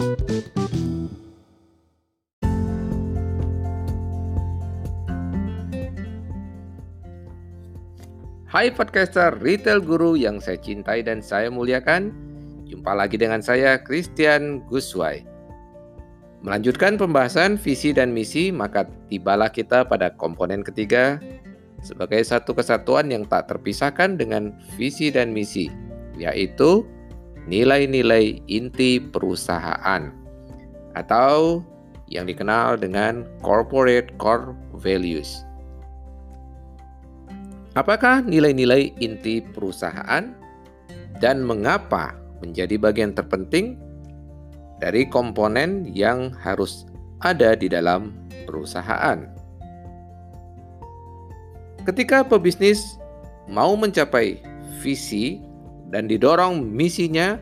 [0.00, 0.08] Hai
[8.72, 12.16] podcaster retail guru yang saya cintai dan saya muliakan.
[12.64, 15.20] Jumpa lagi dengan saya Christian Guswai.
[16.40, 21.20] Melanjutkan pembahasan visi dan misi, maka tibalah kita pada komponen ketiga
[21.84, 25.68] sebagai satu kesatuan yang tak terpisahkan dengan visi dan misi,
[26.16, 26.88] yaitu
[27.48, 30.12] nilai-nilai inti perusahaan
[30.92, 31.64] atau
[32.10, 35.46] yang dikenal dengan corporate core values.
[37.78, 40.34] Apakah nilai-nilai inti perusahaan
[41.22, 43.78] dan mengapa menjadi bagian terpenting
[44.82, 46.82] dari komponen yang harus
[47.22, 48.10] ada di dalam
[48.42, 49.22] perusahaan?
[51.86, 52.98] Ketika pebisnis
[53.46, 54.42] mau mencapai
[54.82, 55.38] visi
[55.90, 57.36] dan didorong misinya,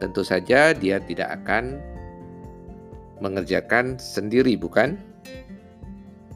[0.00, 1.78] tentu saja dia tidak akan
[3.20, 4.96] mengerjakan sendiri, bukan?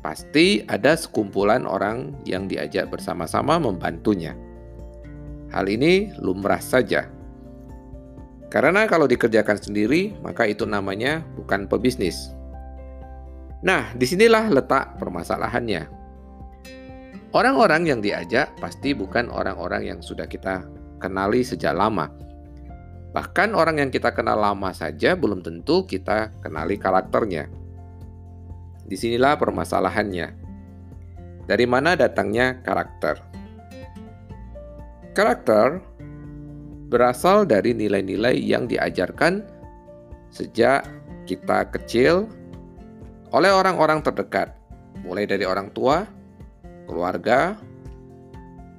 [0.00, 4.32] pasti ada sekumpulan orang yang diajak bersama-sama membantunya.
[5.52, 7.06] Hal ini lumrah saja.
[8.50, 12.34] Karena kalau dikerjakan sendiri, maka itu namanya bukan pebisnis.
[13.62, 15.86] Nah, di sinilah letak permasalahannya.
[17.30, 20.66] Orang-orang yang diajak pasti bukan orang-orang yang sudah kita
[21.00, 22.12] kenali sejak lama.
[23.10, 27.50] Bahkan orang yang kita kenal lama saja belum tentu kita kenali karakternya.
[28.86, 30.28] Di sinilah permasalahannya.
[31.50, 33.18] Dari mana datangnya karakter?
[35.10, 35.82] Karakter
[36.86, 39.42] berasal dari nilai-nilai yang diajarkan
[40.30, 40.86] sejak
[41.26, 42.30] kita kecil
[43.30, 44.54] oleh orang-orang terdekat,
[45.06, 46.02] mulai dari orang tua,
[46.90, 47.54] keluarga,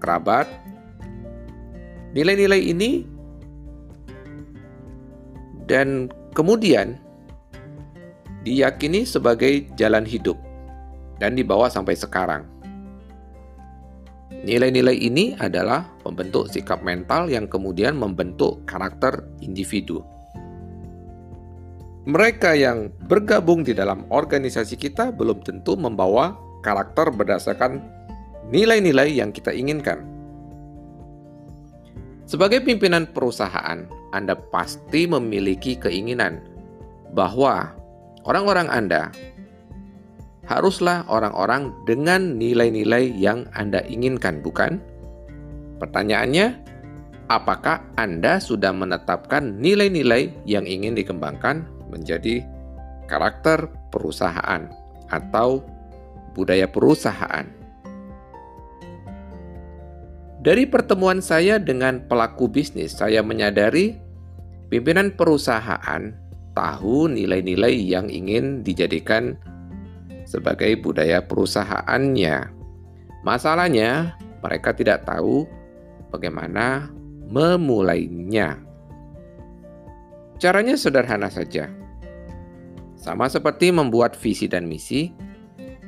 [0.04, 0.48] kerabat.
[2.12, 3.08] Nilai-nilai ini
[5.72, 7.00] dan kemudian
[8.44, 10.36] diyakini sebagai jalan hidup
[11.24, 12.44] dan dibawa sampai sekarang.
[14.42, 20.04] Nilai-nilai ini adalah pembentuk sikap mental yang kemudian membentuk karakter individu.
[22.10, 26.34] Mereka yang bergabung di dalam organisasi kita belum tentu membawa
[26.66, 27.78] karakter berdasarkan
[28.50, 30.11] nilai-nilai yang kita inginkan.
[32.32, 33.84] Sebagai pimpinan perusahaan,
[34.16, 36.40] Anda pasti memiliki keinginan
[37.12, 37.76] bahwa
[38.22, 39.10] Orang-orang Anda
[40.46, 44.78] haruslah orang-orang dengan nilai-nilai yang Anda inginkan, bukan?
[45.82, 46.54] Pertanyaannya,
[47.34, 52.46] apakah Anda sudah menetapkan nilai-nilai yang ingin dikembangkan menjadi
[53.10, 54.70] karakter perusahaan
[55.10, 55.66] atau
[56.38, 57.61] budaya perusahaan?
[60.42, 63.94] Dari pertemuan saya dengan pelaku bisnis, saya menyadari
[64.74, 66.18] pimpinan perusahaan
[66.58, 69.38] tahu nilai-nilai yang ingin dijadikan
[70.26, 72.58] sebagai budaya perusahaannya.
[73.22, 75.46] Masalahnya, mereka tidak tahu
[76.10, 76.90] bagaimana
[77.30, 78.58] memulainya.
[80.42, 81.70] Caranya sederhana saja.
[82.98, 85.14] Sama seperti membuat visi dan misi,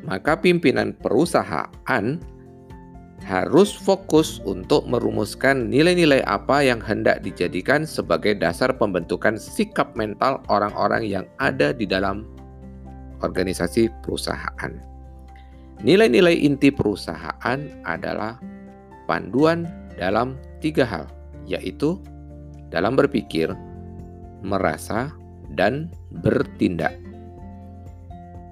[0.05, 2.05] maka pimpinan perusahaan
[3.23, 11.07] harus fokus untuk merumuskan nilai-nilai apa yang hendak dijadikan sebagai dasar pembentukan sikap mental orang-orang
[11.07, 12.27] yang ada di dalam
[13.23, 14.75] organisasi perusahaan.
[15.83, 18.39] Nilai-nilai inti perusahaan adalah
[19.07, 21.07] panduan dalam tiga hal,
[21.47, 21.99] yaitu
[22.71, 23.51] dalam berpikir,
[24.43, 25.11] merasa,
[25.55, 25.87] dan
[26.23, 26.95] bertindak.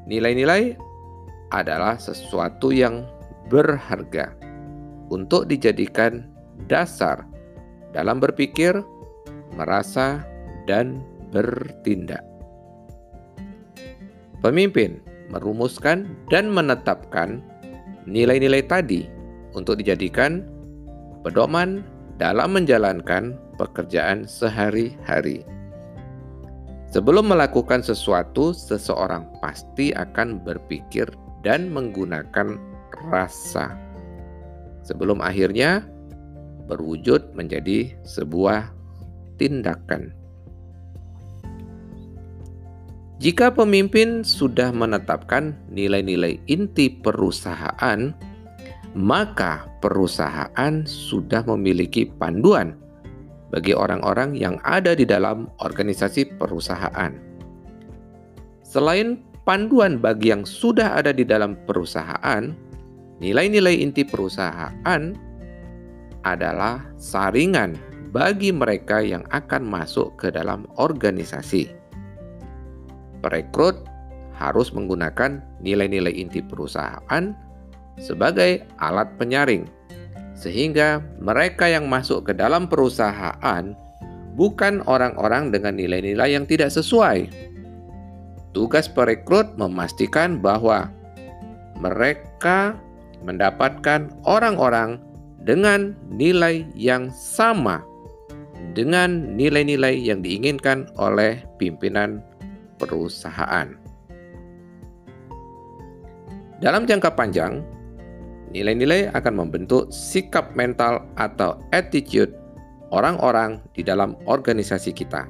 [0.08, 0.76] Nilai-nilai
[1.52, 3.04] adalah sesuatu yang
[3.52, 4.32] berharga
[5.12, 6.26] untuk dijadikan
[6.72, 7.28] dasar
[7.92, 8.80] dalam berpikir,
[9.60, 10.24] merasa,
[10.66, 11.04] dan
[11.36, 12.24] bertindak.
[14.40, 17.44] Pemimpin merumuskan dan menetapkan
[18.10, 19.06] nilai-nilai tadi
[19.54, 20.48] untuk dijadikan
[21.22, 21.86] pedoman
[22.18, 25.46] dalam menjalankan pekerjaan sehari-hari.
[26.92, 31.08] Sebelum melakukan sesuatu, seseorang pasti akan berpikir
[31.40, 32.60] dan menggunakan
[33.08, 33.91] rasa
[34.86, 35.86] sebelum akhirnya
[36.70, 38.72] berwujud menjadi sebuah
[39.36, 40.14] tindakan.
[43.22, 48.10] Jika pemimpin sudah menetapkan nilai-nilai inti perusahaan,
[48.98, 52.74] maka perusahaan sudah memiliki panduan
[53.54, 57.14] bagi orang-orang yang ada di dalam organisasi perusahaan.
[58.66, 62.56] Selain panduan bagi yang sudah ada di dalam perusahaan,
[63.22, 65.14] Nilai-nilai inti perusahaan
[66.26, 67.78] adalah saringan
[68.10, 71.70] bagi mereka yang akan masuk ke dalam organisasi.
[73.22, 73.86] perekrut
[74.34, 77.38] harus menggunakan nilai-nilai inti perusahaan
[78.02, 79.70] sebagai alat penyaring,
[80.34, 83.78] sehingga mereka yang masuk ke dalam perusahaan
[84.34, 87.30] bukan orang-orang dengan nilai-nilai yang tidak sesuai.
[88.58, 90.90] Tugas perekrut memastikan bahwa
[91.78, 92.74] mereka
[93.22, 95.02] mendapatkan orang-orang
[95.42, 97.82] dengan nilai yang sama
[98.72, 102.24] dengan nilai-nilai yang diinginkan oleh pimpinan
[102.80, 103.76] perusahaan.
[106.62, 107.66] Dalam jangka panjang,
[108.54, 112.32] nilai-nilai akan membentuk sikap mental atau attitude
[112.94, 115.26] orang-orang di dalam organisasi kita.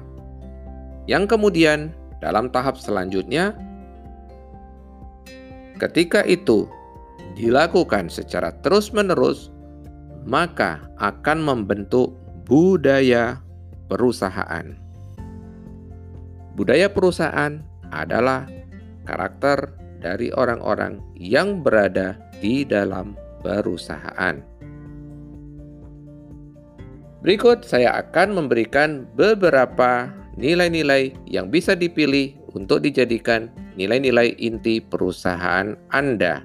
[1.08, 1.90] Yang kemudian,
[2.20, 3.56] dalam tahap selanjutnya,
[5.80, 6.68] ketika itu
[7.34, 9.52] dilakukan secara terus-menerus,
[10.24, 12.14] maka akan membentuk
[12.46, 13.40] budaya
[13.88, 14.76] perusahaan.
[16.52, 18.44] Budaya perusahaan adalah
[19.08, 24.36] karakter dari orang-orang yang berada di dalam perusahaan.
[27.22, 33.46] Berikut saya akan memberikan beberapa nilai-nilai yang bisa dipilih untuk dijadikan
[33.78, 36.42] nilai-nilai inti perusahaan Anda.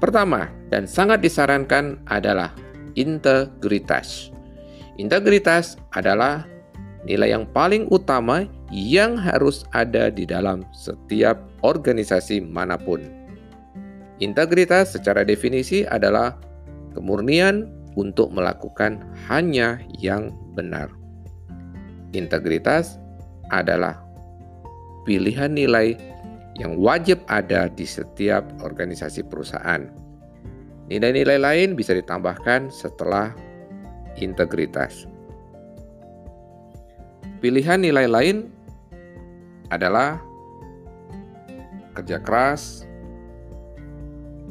[0.00, 2.56] Pertama, dan sangat disarankan adalah
[2.96, 4.32] integritas.
[4.96, 6.48] Integritas adalah
[7.04, 13.04] nilai yang paling utama yang harus ada di dalam setiap organisasi mana pun.
[14.20, 16.36] Integritas secara definisi adalah
[16.92, 20.92] kemurnian untuk melakukan hanya yang benar.
[22.12, 23.00] Integritas
[23.48, 24.00] adalah
[25.08, 25.96] pilihan nilai
[26.60, 29.88] yang wajib ada di setiap organisasi perusahaan.
[30.92, 33.32] Nilai-nilai lain bisa ditambahkan setelah
[34.20, 35.08] integritas.
[37.40, 38.52] Pilihan nilai lain
[39.72, 40.20] adalah
[41.96, 42.84] kerja keras,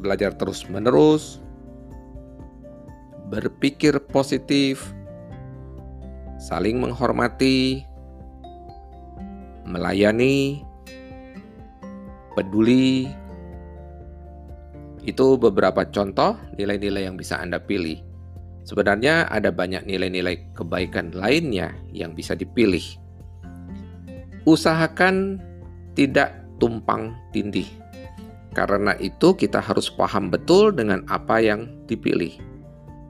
[0.02, 1.38] belajar terus-menerus,
[3.30, 4.82] berpikir positif,
[6.42, 7.86] saling menghormati,
[9.70, 10.66] melayani,
[12.40, 13.12] peduli.
[15.04, 18.00] Itu beberapa contoh nilai-nilai yang bisa Anda pilih.
[18.64, 23.10] Sebenarnya ada banyak nilai-nilai kebaikan lainnya yang bisa dipilih
[24.50, 25.38] usahakan
[25.94, 27.70] tidak tumpang tindih.
[28.58, 32.34] Karena itu kita harus paham betul dengan apa yang dipilih.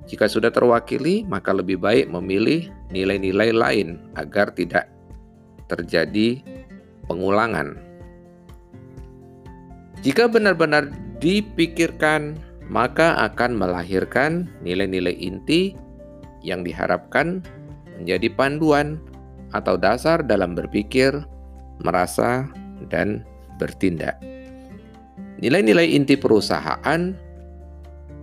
[0.10, 4.90] Jika sudah terwakili, maka lebih baik memilih nilai-nilai lain agar tidak
[5.70, 6.44] terjadi
[7.08, 7.88] pengulangan.
[10.00, 10.88] Jika benar-benar
[11.19, 12.40] dipikirkan,
[12.72, 15.75] maka akan melahirkan nilai-nilai inti
[16.40, 17.44] yang diharapkan
[18.00, 19.04] menjadi panduan
[19.51, 21.12] atau dasar dalam berpikir,
[21.84, 22.48] merasa,
[22.88, 23.28] dan
[23.60, 24.16] bertindak.
[25.44, 27.12] Nilai-nilai inti perusahaan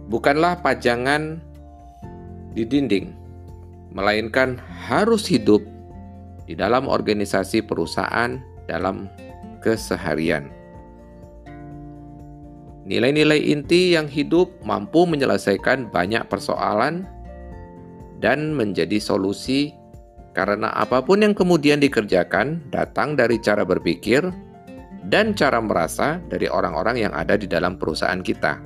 [0.08, 1.44] bukanlah pajangan
[2.56, 3.12] di dinding,
[3.93, 4.56] melainkan
[4.88, 5.61] harus hidup
[6.49, 9.12] di dalam organisasi perusahaan dalam
[9.61, 10.49] keseharian.
[12.87, 17.03] Nilai-nilai inti yang hidup mampu menyelesaikan banyak persoalan
[18.23, 19.75] dan menjadi solusi
[20.38, 24.23] karena apa pun yang kemudian dikerjakan datang dari cara berpikir
[25.11, 28.62] dan cara merasa dari orang-orang yang ada di dalam perusahaan kita.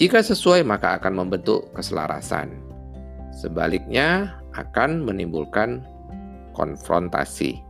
[0.00, 2.54] Jika sesuai, maka akan membentuk keselarasan.
[3.34, 5.82] Sebaliknya, akan menimbulkan
[6.54, 7.67] konfrontasi.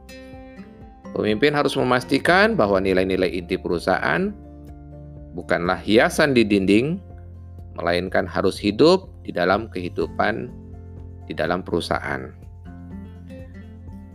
[1.16, 4.30] Pemimpin harus memastikan bahwa nilai-nilai inti perusahaan
[5.32, 6.98] bukanlah hiasan di dinding,
[7.78, 10.50] melainkan harus hidup di dalam kehidupan
[11.28, 12.32] di dalam perusahaan.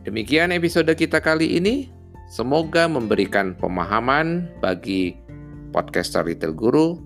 [0.04, 1.88] Demikian episode kita kali ini.
[2.34, 5.14] Semoga memberikan pemahaman bagi
[5.70, 6.98] podcaster Retail Guru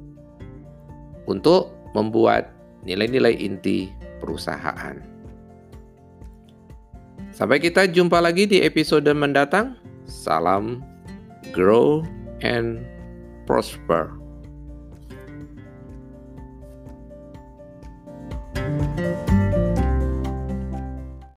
[1.28, 2.56] untuk membuat
[2.88, 3.92] nilai-nilai inti
[4.24, 5.17] perusahaan.
[7.38, 9.78] Sampai kita jumpa lagi di episode mendatang.
[10.10, 10.82] Salam,
[11.54, 12.02] grow,
[12.42, 12.82] and
[13.46, 14.10] prosper.